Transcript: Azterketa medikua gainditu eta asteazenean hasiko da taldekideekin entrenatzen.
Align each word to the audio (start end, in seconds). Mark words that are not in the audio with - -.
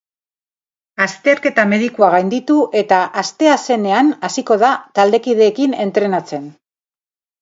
Azterketa 1.03 1.65
medikua 1.73 2.09
gainditu 2.15 2.57
eta 2.81 3.01
asteazenean 3.23 4.11
hasiko 4.29 4.59
da 4.65 4.73
taldekideekin 5.01 5.77
entrenatzen. 5.89 6.53